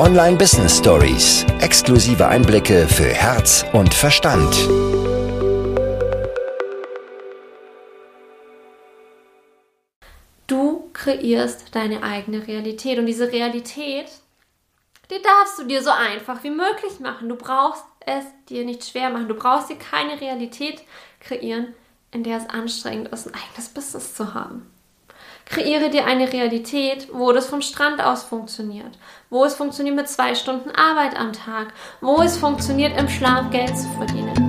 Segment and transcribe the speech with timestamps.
[0.00, 1.44] Online Business Stories.
[1.60, 4.50] Exklusive Einblicke für Herz und Verstand.
[10.46, 14.06] Du kreierst deine eigene Realität und diese Realität,
[15.10, 17.28] die darfst du dir so einfach wie möglich machen.
[17.28, 19.28] Du brauchst es dir nicht schwer machen.
[19.28, 20.80] Du brauchst dir keine Realität
[21.20, 21.74] kreieren,
[22.10, 24.70] in der es anstrengend ist, ein eigenes Business zu haben.
[25.50, 28.96] Kreiere dir eine Realität, wo das vom Strand aus funktioniert,
[29.30, 33.76] wo es funktioniert mit zwei Stunden Arbeit am Tag, wo es funktioniert, im Schlaf Geld
[33.76, 34.46] zu verdienen.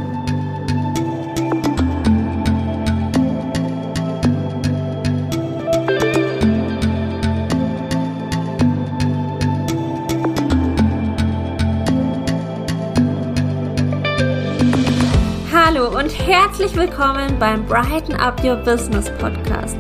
[15.51, 19.77] Hallo und herzlich willkommen beim Brighten Up Your Business Podcast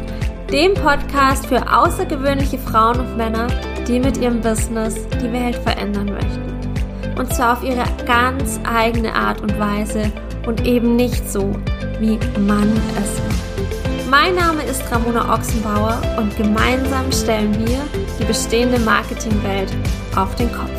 [0.51, 3.47] dem Podcast für außergewöhnliche Frauen und Männer,
[3.87, 7.17] die mit ihrem Business die Welt verändern möchten.
[7.17, 10.11] Und zwar auf ihre ganz eigene Art und Weise
[10.45, 11.55] und eben nicht so,
[12.01, 12.69] wie man
[13.01, 14.09] es macht.
[14.09, 17.79] Mein Name ist Ramona Ochsenbauer und gemeinsam stellen wir
[18.19, 19.71] die bestehende Marketingwelt
[20.17, 20.69] auf den Kopf.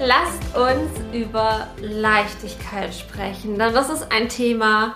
[0.00, 4.94] Lasst uns über Leichtigkeit sprechen, denn das ist ein Thema,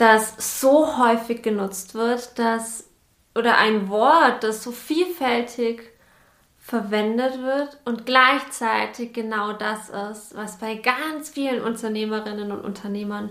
[0.00, 2.88] das so häufig genutzt wird, dass
[3.34, 5.82] oder ein Wort, das so vielfältig
[6.58, 13.30] verwendet wird und gleichzeitig genau das ist, was bei ganz vielen Unternehmerinnen und Unternehmern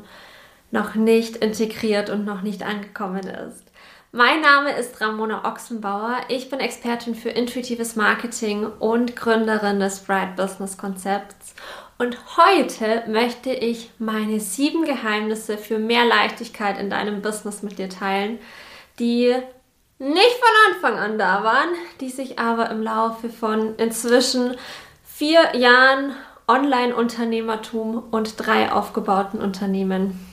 [0.72, 3.64] noch nicht integriert und noch nicht angekommen ist.
[4.12, 6.18] Mein Name ist Ramona Ochsenbauer.
[6.30, 11.54] Ich bin Expertin für intuitives Marketing und Gründerin des Bright Business Konzepts
[12.00, 17.90] und heute möchte ich meine sieben Geheimnisse für mehr Leichtigkeit in deinem Business mit dir
[17.90, 18.40] teilen,
[19.00, 19.36] die
[20.00, 24.56] nicht von Anfang an da waren, die sich aber im Laufe von inzwischen
[25.04, 26.16] vier Jahren
[26.48, 30.29] Online-Unternehmertum und drei aufgebauten Unternehmen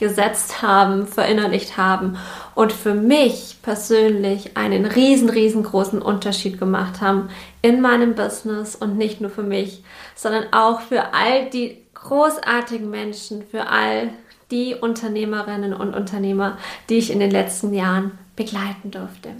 [0.00, 2.16] gesetzt haben, verinnerlicht haben
[2.54, 7.28] und für mich persönlich einen riesen, riesengroßen Unterschied gemacht haben
[7.62, 9.84] in meinem Business und nicht nur für mich,
[10.16, 14.08] sondern auch für all die großartigen Menschen, für all
[14.50, 16.56] die Unternehmerinnen und Unternehmer,
[16.88, 19.30] die ich in den letzten Jahren begleiten durfte.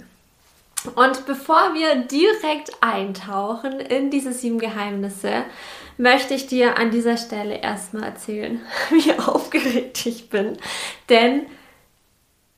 [0.95, 5.43] Und bevor wir direkt eintauchen in diese sieben Geheimnisse,
[5.97, 10.57] möchte ich dir an dieser Stelle erstmal erzählen, wie aufgeregt ich bin.
[11.09, 11.45] Denn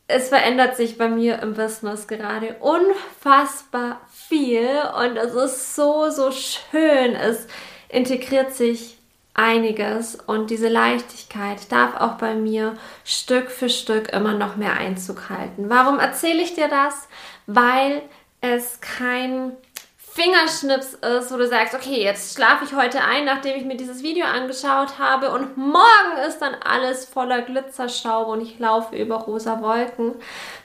[0.07, 4.67] es verändert sich bei mir im Business gerade unfassbar viel
[5.00, 7.16] und es ist so, so schön.
[7.16, 7.47] Es
[7.90, 8.97] integriert sich
[9.34, 15.29] einiges und diese Leichtigkeit darf auch bei mir Stück für Stück immer noch mehr Einzug
[15.29, 15.69] halten.
[15.69, 17.07] Warum erzähle ich dir das?
[17.48, 18.02] Weil
[18.42, 19.54] es kein
[19.98, 24.04] Fingerschnips ist, wo du sagst, okay, jetzt schlafe ich heute ein, nachdem ich mir dieses
[24.04, 29.59] Video angeschaut habe und morgen ist dann alles voller Glitzerstaub und ich laufe über rosa
[29.64, 30.14] Wolken,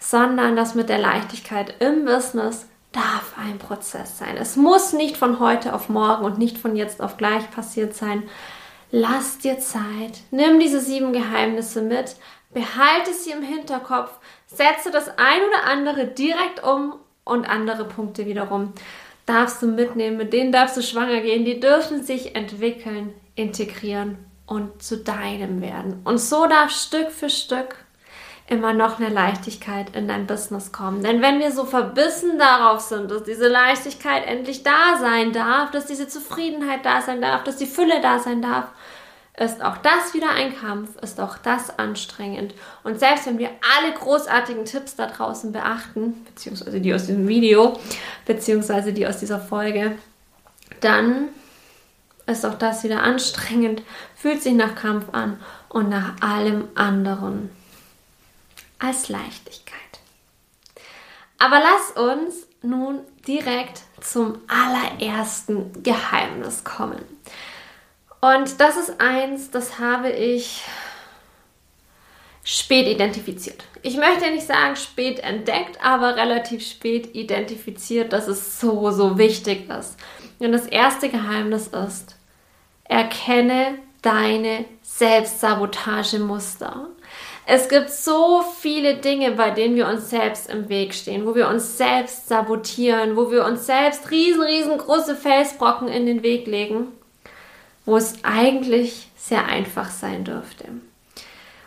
[0.00, 4.37] sondern das mit der Leichtigkeit im Business darf ein Prozess sein.
[4.37, 8.28] Es muss nicht von heute auf morgen und nicht von jetzt auf gleich passiert sein.
[8.91, 12.17] Lass dir Zeit, nimm diese sieben Geheimnisse mit,
[12.53, 14.11] behalte sie im Hinterkopf,
[14.48, 16.94] setze das ein oder andere direkt um
[17.25, 18.72] und andere Punkte wiederum
[19.26, 24.82] darfst du mitnehmen, mit denen darfst du schwanger gehen, die dürfen sich entwickeln, integrieren und
[24.82, 26.00] zu deinem werden.
[26.04, 27.76] Und so darf Stück für Stück
[28.48, 31.03] immer noch eine Leichtigkeit in dein Business kommen.
[31.03, 35.84] Denn wenn wir so verbissen darauf sind, dass diese Leichtigkeit endlich da sein darf, dass
[35.84, 38.69] diese Zufriedenheit da sein darf, dass die Fülle da sein darf,
[39.38, 42.54] ist auch das wieder ein Kampf, ist auch das anstrengend.
[42.82, 47.78] Und selbst wenn wir alle großartigen Tipps da draußen beachten, beziehungsweise die aus diesem Video,
[48.26, 49.97] beziehungsweise die aus dieser Folge,
[50.81, 51.28] dann
[52.26, 53.82] ist auch das wieder anstrengend,
[54.16, 57.50] fühlt sich nach Kampf an und nach allem anderen
[58.78, 59.79] als Leichtigkeit.
[61.38, 66.99] Aber lass uns nun direkt zum allerersten Geheimnis kommen.
[68.20, 70.65] Und das ist eins, das habe ich
[72.43, 73.62] spät identifiziert.
[73.82, 79.70] Ich möchte nicht sagen spät entdeckt, aber relativ spät identifiziert, dass es so, so wichtig
[79.70, 79.97] ist.
[80.41, 82.17] Und das erste Geheimnis ist,
[82.85, 86.88] erkenne deine Selbstsabotagemuster.
[87.47, 91.49] Es gibt so viele Dinge, bei denen wir uns selbst im Weg stehen, wo wir
[91.49, 96.98] uns selbst sabotieren, wo wir uns selbst riesen, riesengroße Felsbrocken in den Weg legen
[97.88, 100.67] wo es eigentlich sehr einfach sein dürfte.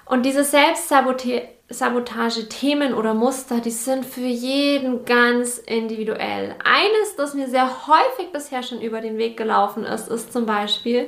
[0.06, 6.56] Und diese Selbstsabotage Selbstsabotage-Themen oder Muster, die sind für jeden ganz individuell.
[6.64, 11.08] Eines, das mir sehr häufig bisher schon über den Weg gelaufen ist, ist zum Beispiel,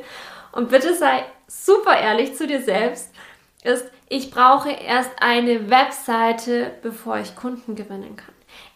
[0.53, 3.11] und bitte sei super ehrlich zu dir selbst,
[3.63, 8.33] ist, ich brauche erst eine Webseite, bevor ich Kunden gewinnen kann.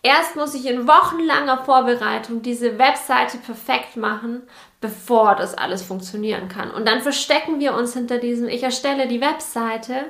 [0.08, 4.44] Erst muss ich in wochenlanger Vorbereitung diese Webseite perfekt machen,
[4.80, 6.72] bevor das alles funktionieren kann.
[6.72, 10.06] Und dann verstecken wir uns hinter diesem, ich erstelle die Webseite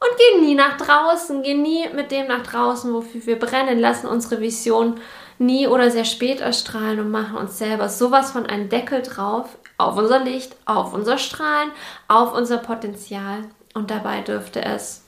[0.00, 4.06] und gehen nie nach draußen, gehen nie mit dem nach draußen, wofür wir brennen, lassen
[4.06, 4.98] unsere Vision
[5.38, 9.98] nie oder sehr spät erstrahlen und machen uns selber sowas von einem Deckel drauf auf
[9.98, 11.70] unser Licht, auf unser Strahlen,
[12.08, 13.44] auf unser Potenzial.
[13.74, 15.03] Und dabei dürfte es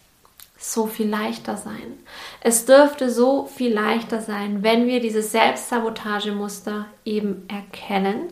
[0.73, 1.99] so viel leichter sein.
[2.41, 8.29] Es dürfte so viel leichter sein, wenn wir diese Selbstsabotagemuster eben erkennen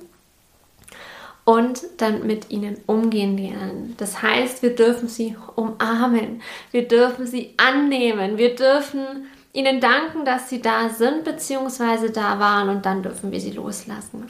[1.45, 3.95] und dann mit ihnen umgehen lernen.
[3.99, 6.43] Das heißt, wir dürfen sie umarmen,
[6.73, 12.09] wir dürfen sie annehmen, wir dürfen ihnen danken, dass sie da sind bzw.
[12.09, 14.27] da waren und dann dürfen wir sie loslassen.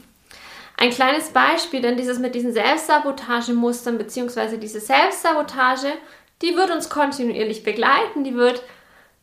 [0.76, 4.58] Ein kleines Beispiel, denn dieses mit diesen Selbstsabotagemustern bzw.
[4.58, 5.92] diese Selbstsabotage
[6.42, 8.62] die wird uns kontinuierlich begleiten, die wird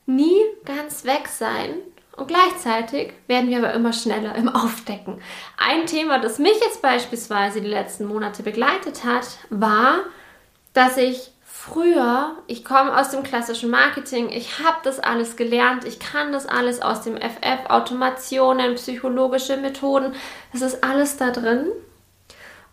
[0.06, 1.75] nie ganz weg sein.
[2.18, 5.22] Und gleichzeitig werden wir aber immer schneller im Aufdecken.
[5.58, 10.00] Ein Thema, das mich jetzt beispielsweise die letzten Monate begleitet hat, war,
[10.74, 16.00] dass ich früher, ich komme aus dem klassischen Marketing, ich habe das alles gelernt, ich
[16.00, 20.14] kann das alles aus dem FF, Automationen, psychologische Methoden,
[20.52, 21.68] das ist alles da drin.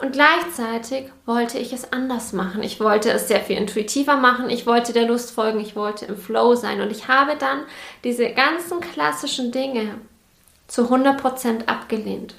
[0.00, 2.62] Und gleichzeitig wollte ich es anders machen.
[2.62, 4.48] Ich wollte es sehr viel intuitiver machen.
[4.48, 5.58] Ich wollte der Lust folgen.
[5.58, 6.80] Ich wollte im Flow sein.
[6.80, 7.64] Und ich habe dann
[8.04, 9.96] diese ganzen klassischen Dinge
[10.68, 12.36] zu 100% abgelehnt.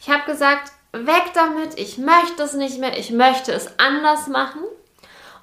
[0.00, 1.78] Ich habe gesagt, weg damit.
[1.78, 2.98] Ich möchte es nicht mehr.
[2.98, 4.62] Ich möchte es anders machen.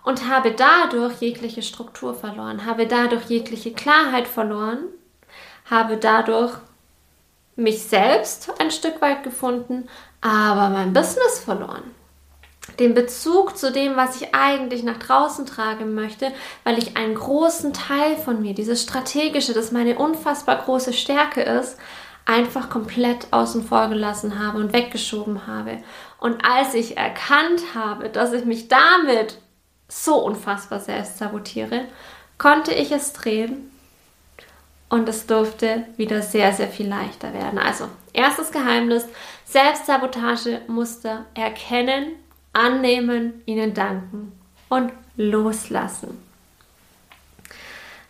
[0.03, 2.65] Und habe dadurch jegliche Struktur verloren.
[2.65, 4.85] Habe dadurch jegliche Klarheit verloren.
[5.69, 6.53] Habe dadurch
[7.55, 9.87] mich selbst ein Stück weit gefunden,
[10.21, 11.83] aber mein Business verloren.
[12.79, 16.31] Den Bezug zu dem, was ich eigentlich nach draußen tragen möchte,
[16.63, 21.77] weil ich einen großen Teil von mir, dieses Strategische, das meine unfassbar große Stärke ist,
[22.25, 25.83] einfach komplett außen vor gelassen habe und weggeschoben habe.
[26.19, 29.39] Und als ich erkannt habe, dass ich mich damit
[29.89, 31.85] so unfassbar selbst sabotiere,
[32.37, 33.72] konnte ich es drehen
[34.93, 37.57] und es durfte wieder sehr, sehr viel leichter werden.
[37.57, 39.07] Also, erstes Geheimnis,
[39.45, 42.11] Selbstsabotage-Muster erkennen,
[42.53, 44.33] annehmen, ihnen danken
[44.69, 46.21] und loslassen.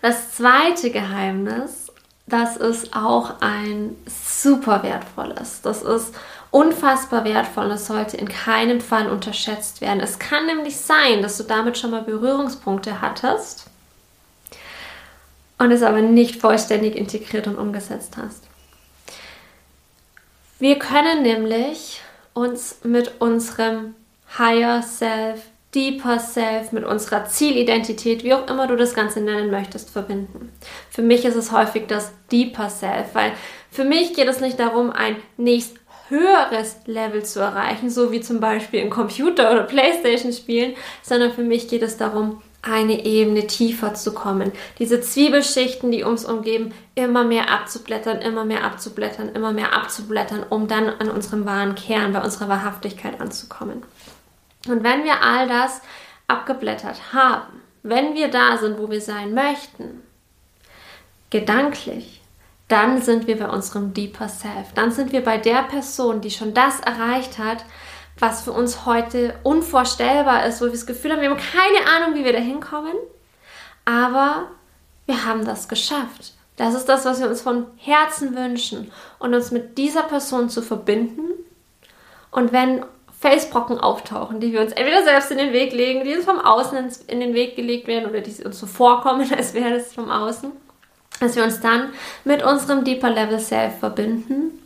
[0.01, 1.89] Das zweite Geheimnis,
[2.27, 5.62] das ist auch ein super wertvolles.
[5.62, 6.13] Das ist
[6.51, 10.01] unfassbar wertvoll und es sollte in keinem Fall unterschätzt werden.
[10.01, 13.69] Es kann nämlich sein, dass du damit schon mal Berührungspunkte hattest
[15.63, 18.44] und es aber nicht vollständig integriert und umgesetzt hast.
[20.60, 22.01] Wir können nämlich
[22.33, 23.95] uns mit unserem
[24.38, 25.42] Higher Self,
[25.74, 30.51] Deeper Self, mit unserer Zielidentität, wie auch immer du das Ganze nennen möchtest, verbinden.
[30.89, 33.31] Für mich ist es häufig das Deeper Self, weil
[33.71, 35.77] für mich geht es nicht darum, ein nächst
[36.10, 41.69] höheres Level zu erreichen, so wie zum Beispiel in Computer- oder Playstation-Spielen, sondern für mich
[41.69, 44.51] geht es darum, eine Ebene tiefer zu kommen.
[44.80, 50.67] Diese Zwiebelschichten, die uns umgeben, immer mehr abzublättern, immer mehr abzublättern, immer mehr abzublättern, um
[50.67, 53.84] dann an unserem wahren Kern, bei unserer Wahrhaftigkeit anzukommen.
[54.67, 55.82] Und wenn wir all das
[56.27, 60.01] abgeblättert haben, wenn wir da sind, wo wir sein möchten,
[61.29, 62.22] gedanklich,
[62.70, 64.72] dann sind wir bei unserem Deeper Self.
[64.74, 67.65] Dann sind wir bei der Person, die schon das erreicht hat,
[68.20, 72.15] was für uns heute unvorstellbar ist, wo wir das Gefühl haben, wir haben keine Ahnung,
[72.17, 72.93] wie wir da hinkommen,
[73.86, 74.48] aber
[75.05, 76.34] wir haben das geschafft.
[76.55, 80.62] Das ist das, was wir uns von Herzen wünschen und uns mit dieser Person zu
[80.62, 81.32] verbinden.
[82.29, 82.86] Und wenn
[83.20, 86.77] Felsbrocken auftauchen, die wir uns entweder selbst in den Weg legen, die uns vom Außen
[87.08, 90.51] in den Weg gelegt werden oder die uns so vorkommen, als wäre es vom Außen,
[91.20, 91.93] dass wir uns dann
[92.24, 94.60] mit unserem Deeper Level Self verbinden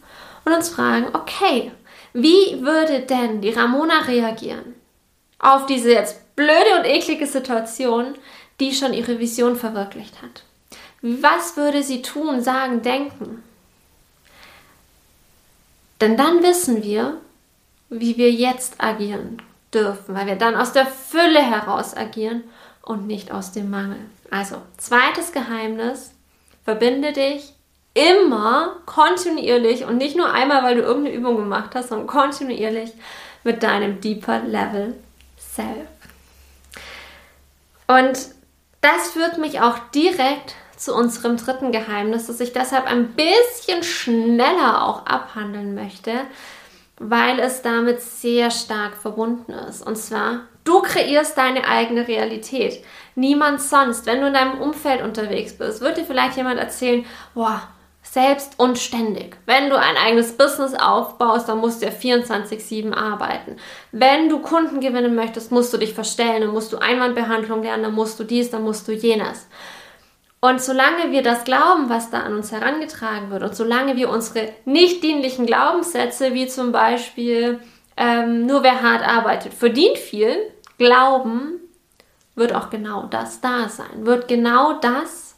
[0.43, 1.71] und uns fragen, okay,
[2.13, 4.75] wie würde denn die Ramona reagieren
[5.39, 8.15] auf diese jetzt blöde und eklige Situation,
[8.59, 10.43] die schon ihre Vision verwirklicht hat?
[11.01, 13.43] Was würde sie tun, sagen, denken?
[16.01, 17.17] Denn dann wissen wir,
[17.89, 19.41] wie wir jetzt agieren
[19.73, 22.43] dürfen, weil wir dann aus der Fülle heraus agieren
[22.81, 23.99] und nicht aus dem Mangel.
[24.29, 26.11] Also, zweites Geheimnis,
[26.63, 27.53] verbinde dich
[27.97, 32.91] immer kontinuierlich und nicht nur einmal, weil du irgendeine Übung gemacht hast, sondern kontinuierlich
[33.43, 34.95] mit deinem Deeper Level
[35.37, 35.87] Self.
[37.87, 38.19] Und
[38.81, 44.85] das führt mich auch direkt zu unserem dritten Geheimnis, das ich deshalb ein bisschen schneller
[44.85, 46.11] auch abhandeln möchte,
[46.99, 49.85] weil es damit sehr stark verbunden ist.
[49.85, 52.83] Und zwar, du kreierst deine eigene Realität.
[53.15, 54.05] Niemand sonst.
[54.05, 57.63] Wenn du in deinem Umfeld unterwegs bist, wird dir vielleicht jemand erzählen, boah,
[58.11, 59.37] selbst und ständig.
[59.45, 63.57] Wenn du ein eigenes Business aufbaust, dann musst du ja 24-7 arbeiten.
[63.91, 67.95] Wenn du Kunden gewinnen möchtest, musst du dich verstellen, dann musst du Einwandbehandlung lernen, dann
[67.95, 69.47] musst du dies, dann musst du jenes.
[70.39, 74.49] Und solange wir das glauben, was da an uns herangetragen wird, und solange wir unsere
[74.65, 77.59] nicht dienlichen Glaubenssätze, wie zum Beispiel
[77.97, 80.35] ähm, nur wer hart arbeitet, verdient viel,
[80.77, 81.59] glauben,
[82.35, 85.35] wird auch genau das da sein, wird genau das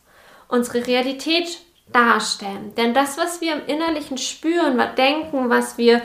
[0.50, 1.60] unsere Realität
[1.92, 2.74] darstellen.
[2.76, 6.02] Denn das, was wir im Innerlichen spüren, was denken, was wir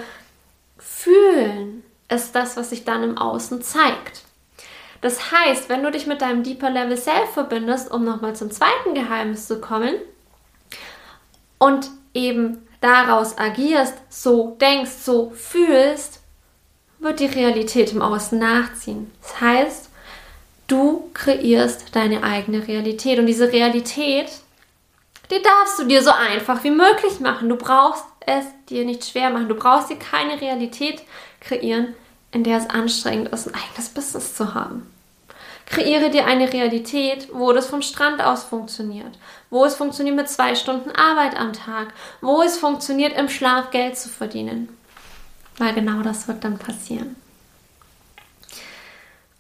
[0.79, 4.23] fühlen, ist das, was sich dann im Außen zeigt.
[5.01, 8.95] Das heißt, wenn du dich mit deinem Deeper Level Self verbindest, um nochmal zum zweiten
[8.95, 9.95] Geheimnis zu kommen
[11.59, 16.21] und eben daraus agierst, so denkst, so fühlst,
[17.01, 19.11] wird die Realität im Außen nachziehen.
[19.21, 19.91] Das heißt,
[20.69, 24.31] du kreierst deine eigene Realität und diese Realität,
[25.31, 27.49] die darfst du dir so einfach wie möglich machen.
[27.49, 29.49] Du brauchst es dir nicht schwer machen.
[29.49, 31.03] Du brauchst dir keine Realität
[31.41, 31.95] kreieren,
[32.33, 34.91] in der es anstrengend ist, ein eigenes Business zu haben.
[35.67, 40.55] Kreiere dir eine Realität, wo das vom Strand aus funktioniert, wo es funktioniert mit zwei
[40.55, 44.69] Stunden Arbeit am Tag, wo es funktioniert, im Schlaf Geld zu verdienen.
[45.57, 47.17] Weil genau das wird dann passieren.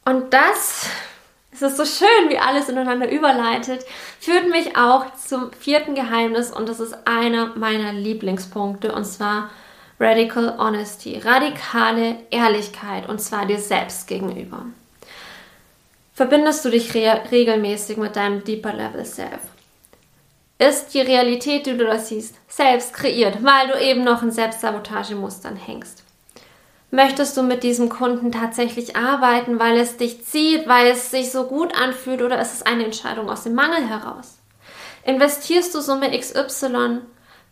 [0.04, 0.86] Und das,
[1.54, 3.84] es ist so schön, wie alles ineinander überleitet,
[4.20, 9.50] führt mich auch zum vierten Geheimnis und das ist einer meiner Lieblingspunkte und zwar
[10.00, 14.66] Radical Honesty, radikale Ehrlichkeit und zwar dir selbst gegenüber
[16.14, 19.40] verbindest du dich re regelmäßig mit deinem Deeper Level Self.
[20.58, 25.56] Ist die Realität, die du da siehst, selbst kreiert, weil du eben noch in Selbstsabotagemustern
[25.56, 26.03] hängst?
[26.94, 31.42] Möchtest du mit diesem Kunden tatsächlich arbeiten, weil es dich zieht, weil es sich so
[31.42, 34.38] gut anfühlt oder ist es eine Entscheidung aus dem Mangel heraus?
[35.04, 37.00] Investierst du Summe XY,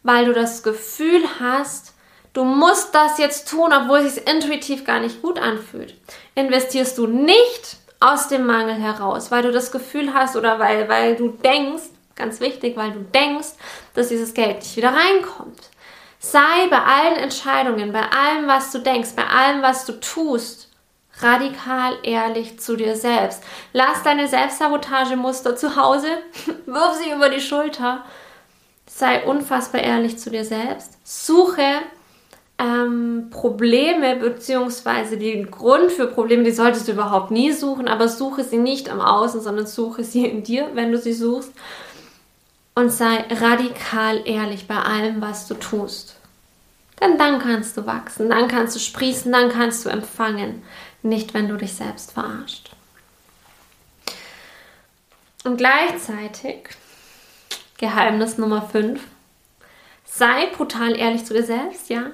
[0.04, 1.92] weil du das Gefühl hast,
[2.34, 5.96] du musst das jetzt tun, obwohl es sich intuitiv gar nicht gut anfühlt?
[6.36, 11.16] Investierst du nicht, aus dem Mangel heraus, weil du das Gefühl hast oder weil, weil
[11.16, 11.84] du denkst,
[12.14, 13.48] ganz wichtig, weil du denkst,
[13.94, 15.71] dass dieses Geld nicht wieder reinkommt.
[16.24, 20.68] Sei bei allen Entscheidungen, bei allem, was du denkst, bei allem, was du tust,
[21.18, 23.42] radikal ehrlich zu dir selbst.
[23.72, 26.06] Lass deine Selbstsabotagemuster zu Hause,
[26.66, 28.04] wirf sie über die Schulter.
[28.86, 30.96] Sei unfassbar ehrlich zu dir selbst.
[31.02, 31.80] Suche
[32.56, 38.44] ähm, Probleme beziehungsweise den Grund für Probleme, die solltest du überhaupt nie suchen, aber suche
[38.44, 41.50] sie nicht am Außen, sondern suche sie in dir, wenn du sie suchst.
[42.74, 46.16] Und sei radikal ehrlich bei allem, was du tust.
[47.00, 50.62] Denn dann kannst du wachsen, dann kannst du sprießen, dann kannst du empfangen.
[51.02, 52.70] Nicht, wenn du dich selbst verarscht.
[55.44, 56.68] Und gleichzeitig,
[57.76, 59.02] Geheimnis Nummer 5,
[60.04, 62.12] sei brutal ehrlich zu dir selbst, ja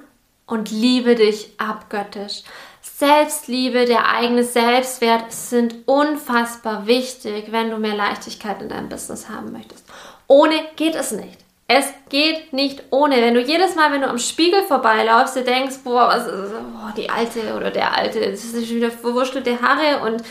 [0.49, 2.43] und liebe dich abgöttisch.
[2.81, 9.53] Selbstliebe, der eigene Selbstwert sind unfassbar wichtig, wenn du mehr Leichtigkeit in deinem Business haben
[9.53, 9.85] möchtest.
[10.29, 11.39] Ohne geht es nicht.
[11.67, 13.17] Es geht nicht ohne.
[13.17, 16.95] Wenn du jedes Mal, wenn du am Spiegel vorbeilaufst, dir denkst, boah, was ist, boah,
[16.97, 20.23] die Alte oder der Alte, das ist wieder verwurstelte Haare und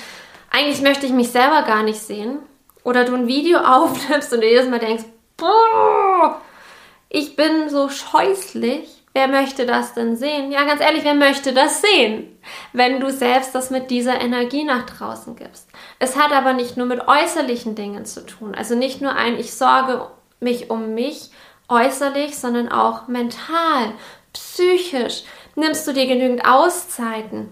[0.49, 2.39] eigentlich möchte ich mich selber gar nicht sehen.
[2.83, 5.03] Oder du ein Video aufnimmst und dir jedes Mal denkst,
[5.35, 6.41] boah,
[7.09, 10.51] ich bin so scheußlich Wer möchte das denn sehen?
[10.51, 12.37] Ja, ganz ehrlich, wer möchte das sehen?
[12.71, 15.67] Wenn du selbst das mit dieser Energie nach draußen gibst.
[15.97, 18.53] Es hat aber nicht nur mit äußerlichen Dingen zu tun.
[18.53, 20.05] Also nicht nur ein, ich sorge
[20.39, 21.31] mich um mich
[21.67, 23.91] äußerlich, sondern auch mental,
[24.33, 25.23] psychisch.
[25.55, 27.49] Nimmst du dir genügend Auszeiten?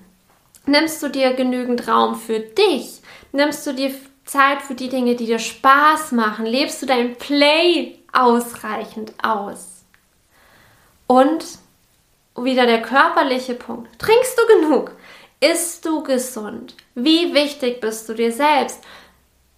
[0.67, 3.01] Nimmst du dir genügend Raum für dich?
[3.31, 3.89] Nimmst du dir
[4.23, 6.45] Zeit für die Dinge, die dir Spaß machen?
[6.45, 9.74] Lebst du dein Play ausreichend aus?
[11.07, 11.45] Und
[12.35, 13.99] wieder der körperliche Punkt.
[13.99, 14.91] Trinkst du genug?
[15.39, 16.75] Isst du gesund?
[16.95, 18.81] Wie wichtig bist du dir selbst?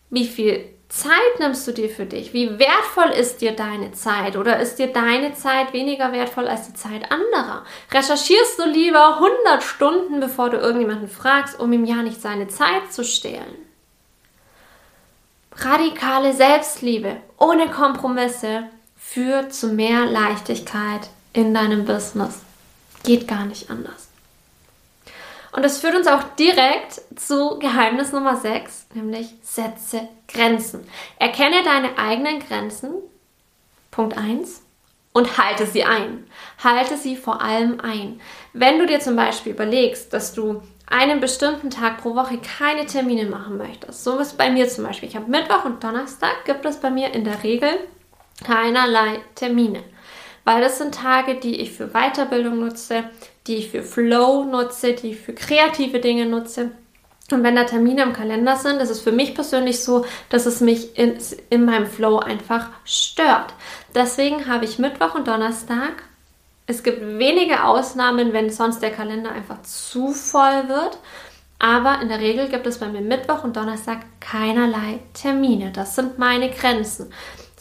[0.10, 2.34] Wie viel Zeit nimmst du dir für dich?
[2.34, 4.38] Wie wertvoll ist dir deine Zeit?
[4.38, 7.66] Oder ist dir deine Zeit weniger wertvoll als die Zeit anderer?
[7.92, 12.92] Recherchierst du lieber 100 Stunden, bevor du irgendjemanden fragst, um ihm ja nicht seine Zeit
[12.92, 13.56] zu stehlen?
[15.56, 18.64] Radikale Selbstliebe ohne Kompromisse
[18.96, 22.42] führt zu mehr Leichtigkeit in deinem Business.
[23.04, 24.08] Geht gar nicht anders.
[25.52, 30.88] Und das führt uns auch direkt zu Geheimnis Nummer 6, nämlich setze Grenzen.
[31.18, 32.92] Erkenne deine eigenen Grenzen,
[33.90, 34.62] Punkt 1,
[35.14, 36.28] und halte sie ein.
[36.64, 38.22] Halte sie vor allem ein.
[38.54, 43.26] Wenn du dir zum Beispiel überlegst, dass du einen bestimmten Tag pro Woche keine Termine
[43.26, 45.10] machen möchtest, so ist bei mir zum Beispiel.
[45.10, 47.70] Ich habe Mittwoch und Donnerstag, gibt es bei mir in der Regel
[48.44, 49.84] keinerlei Termine
[50.48, 53.04] weil das sind Tage, die ich für Weiterbildung nutze,
[53.48, 56.72] die ich für Flow nutze, die ich für kreative Dinge nutze.
[57.30, 60.62] Und wenn da Termine im Kalender sind, ist es für mich persönlich so, dass es
[60.62, 61.18] mich in,
[61.50, 63.54] in meinem Flow einfach stört.
[63.94, 66.04] Deswegen habe ich Mittwoch und Donnerstag.
[66.66, 70.98] Es gibt wenige Ausnahmen, wenn sonst der Kalender einfach zu voll wird.
[71.60, 75.74] Aber in der Regel gibt es bei mir Mittwoch und Donnerstag keinerlei Termine.
[75.74, 77.12] Das sind meine Grenzen.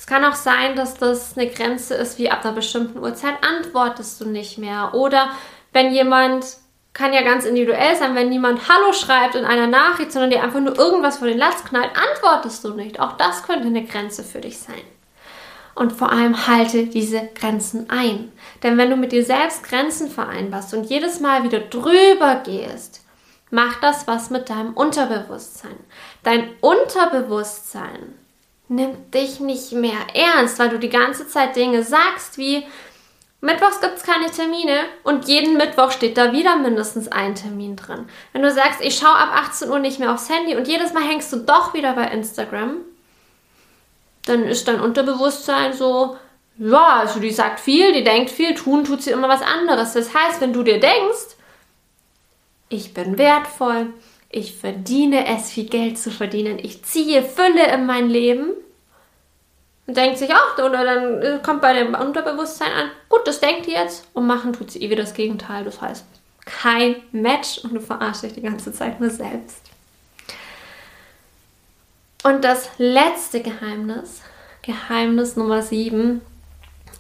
[0.07, 4.21] Es kann auch sein, dass das eine Grenze ist, wie ab einer bestimmten Uhrzeit antwortest
[4.21, 4.95] du nicht mehr.
[4.95, 5.31] Oder
[5.73, 6.47] wenn jemand,
[6.93, 10.61] kann ja ganz individuell sein, wenn jemand Hallo schreibt in einer Nachricht, sondern dir einfach
[10.61, 13.01] nur irgendwas vor den Latz knallt, antwortest du nicht.
[13.01, 14.81] Auch das könnte eine Grenze für dich sein.
[15.75, 18.31] Und vor allem halte diese Grenzen ein.
[18.63, 23.01] Denn wenn du mit dir selbst Grenzen vereinbarst und jedes Mal wieder drüber gehst,
[23.51, 25.77] macht das was mit deinem Unterbewusstsein.
[26.23, 28.15] Dein Unterbewusstsein
[28.69, 32.67] nimmt dich nicht mehr ernst, weil du die ganze Zeit Dinge sagst wie
[33.41, 38.09] Mittwochs gibt es keine Termine und jeden Mittwoch steht da wieder mindestens ein Termin drin.
[38.33, 41.05] Wenn du sagst, ich schaue ab 18 Uhr nicht mehr aufs Handy und jedes Mal
[41.05, 42.79] hängst du doch wieder bei Instagram,
[44.25, 46.17] dann ist dein Unterbewusstsein so,
[46.59, 49.93] ja, also die sagt viel, die denkt viel, tun tut sie immer was anderes.
[49.93, 51.37] Das heißt, wenn du dir denkst,
[52.69, 53.93] ich bin wertvoll,
[54.29, 56.59] ich verdiene es, viel Geld zu verdienen.
[56.59, 58.53] Ich ziehe Fülle in mein Leben.
[59.87, 63.67] Und denkt sich auch, oder dann äh, kommt bei dem Unterbewusstsein an, gut, das denkt
[63.67, 65.65] die jetzt und machen tut sie eh wieder das Gegenteil.
[65.65, 66.05] Das heißt,
[66.45, 69.63] kein Match und du verarschst dich die ganze Zeit nur selbst.
[72.25, 74.23] Und das letzte Geheimnis,
[74.63, 76.21] Geheimnis Nummer 7,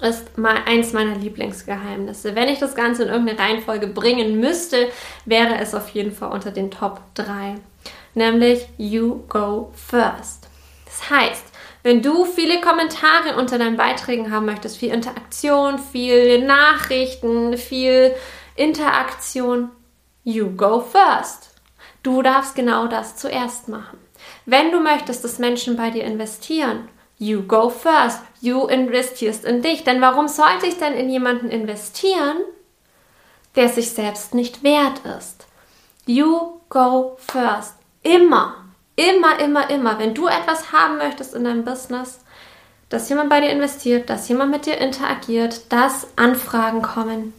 [0.00, 2.34] ist mal eins meiner Lieblingsgeheimnisse.
[2.34, 4.88] Wenn ich das Ganze in irgendeine Reihenfolge bringen müsste,
[5.24, 7.56] wäre es auf jeden Fall unter den Top 3.
[8.14, 10.48] Nämlich You Go First.
[10.84, 11.44] Das heißt,
[11.82, 18.14] wenn du viele Kommentare unter deinen Beiträgen haben möchtest, viel Interaktion, viel Nachrichten, viel
[18.56, 19.70] Interaktion,
[20.24, 21.50] you go first.
[22.02, 23.98] Du darfst genau das zuerst machen.
[24.46, 28.20] Wenn du möchtest, dass Menschen bei dir investieren, You go first.
[28.40, 29.84] You investierst in dich.
[29.84, 32.38] Denn warum sollte ich denn in jemanden investieren,
[33.54, 35.46] der sich selbst nicht wert ist?
[36.06, 37.74] You go first.
[38.02, 38.56] Immer,
[38.94, 39.98] immer, immer, immer.
[39.98, 42.20] Wenn du etwas haben möchtest in deinem Business,
[42.88, 47.32] dass jemand bei dir investiert, dass jemand mit dir interagiert, dass Anfragen kommen.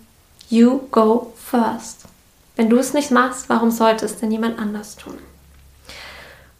[0.49, 2.03] You go first.
[2.55, 5.17] Wenn du es nicht machst, warum sollte es denn jemand anders tun?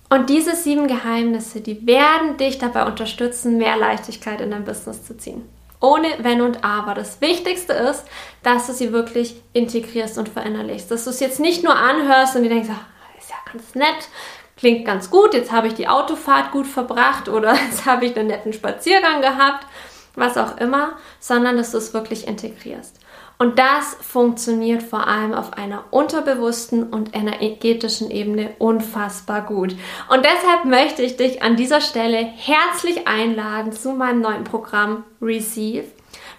[0.10, 5.18] Und diese sieben Geheimnisse, die werden dich dabei unterstützen, mehr Leichtigkeit in dein Business zu
[5.18, 5.48] ziehen.
[5.80, 6.94] Ohne Wenn und Aber.
[6.94, 8.06] Das Wichtigste ist,
[8.42, 10.90] dass du sie wirklich integrierst und verinnerlichst.
[10.90, 12.86] Dass du es jetzt nicht nur anhörst und dir denkst, ah,
[13.20, 14.10] ist ja ganz nett,
[14.56, 18.28] klingt ganz gut, jetzt habe ich die Autofahrt gut verbracht oder jetzt habe ich einen
[18.28, 19.68] netten Spaziergang gehabt,
[20.16, 23.00] was auch immer, sondern dass du es wirklich integrierst.
[23.40, 29.76] Und das funktioniert vor allem auf einer unterbewussten und energetischen Ebene unfassbar gut.
[30.10, 35.86] Und deshalb möchte ich dich an dieser Stelle herzlich einladen zu meinem neuen Programm Receive.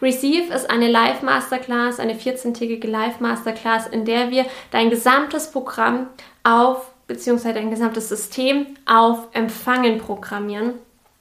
[0.03, 6.09] Receive ist eine Live-Masterclass, eine 14-tägige Live-Masterclass, in der wir dein gesamtes Programm
[6.45, 10.75] auf, beziehungsweise dein gesamtes System auf Empfangen programmieren,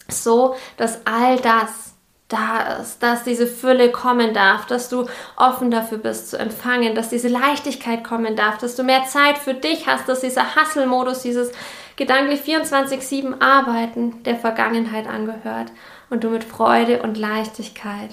[0.08, 1.96] so dass all das,
[2.28, 5.06] da ist, dass diese Fülle kommen darf, dass du
[5.38, 9.54] offen dafür bist zu empfangen, dass diese Leichtigkeit kommen darf, dass du mehr Zeit für
[9.54, 11.52] dich hast, dass dieser Hustle-Modus, dieses
[11.96, 15.72] gedanklich 24-7 Arbeiten der Vergangenheit angehört
[16.10, 18.12] und du mit Freude und Leichtigkeit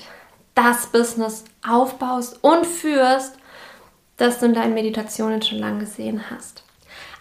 [0.55, 3.37] das Business aufbaust und führst,
[4.17, 6.63] das du in deinen Meditationen schon lange gesehen hast.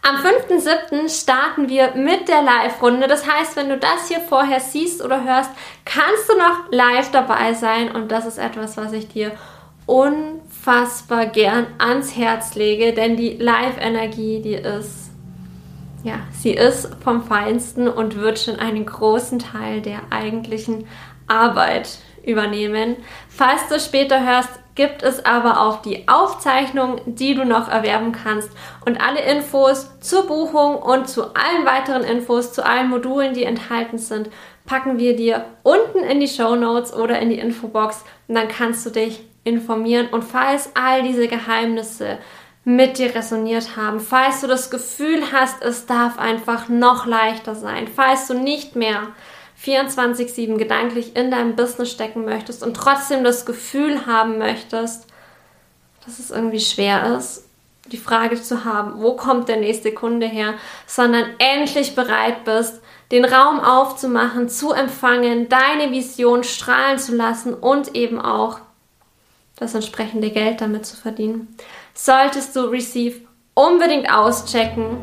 [0.05, 1.07] Am 5.7.
[1.07, 3.07] starten wir mit der Live-Runde.
[3.07, 5.49] Das heißt, wenn du das hier vorher siehst oder hörst,
[5.85, 7.89] kannst du noch live dabei sein.
[7.89, 9.31] Und das ist etwas, was ich dir
[9.85, 15.11] unfassbar gern ans Herz lege, denn die Live-Energie, die ist,
[16.03, 20.85] ja, sie ist vom Feinsten und wird schon einen großen Teil der eigentlichen
[21.27, 22.97] Arbeit übernehmen.
[23.29, 28.49] Falls du später hörst, gibt es aber auch die Aufzeichnung, die du noch erwerben kannst.
[28.86, 33.97] Und alle Infos zur Buchung und zu allen weiteren Infos, zu allen Modulen, die enthalten
[33.97, 34.29] sind,
[34.65, 38.03] packen wir dir unten in die Show Notes oder in die Infobox.
[38.27, 40.07] Und dann kannst du dich informieren.
[40.09, 42.17] Und falls all diese Geheimnisse
[42.65, 43.99] mit dir resoniert haben.
[43.99, 47.88] Falls du das Gefühl hast, es darf einfach noch leichter sein.
[47.93, 49.09] Falls du nicht mehr
[49.63, 55.08] 24-7 gedanklich in deinem Business stecken möchtest und trotzdem das Gefühl haben möchtest,
[56.06, 57.45] dass es irgendwie schwer ist,
[57.91, 60.56] die Frage zu haben, wo kommt der nächste Kunde her,
[60.88, 67.95] sondern endlich bereit bist, den Raum aufzumachen, zu empfangen, deine Vision strahlen zu lassen und
[67.95, 68.60] eben auch
[69.58, 71.56] das entsprechende Geld damit zu verdienen,
[71.93, 73.21] solltest du Receive
[73.54, 74.97] unbedingt auschecken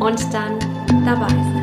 [0.00, 0.58] und dann
[1.04, 1.59] dabei sein.